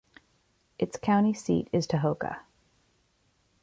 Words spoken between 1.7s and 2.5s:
is Tahoka.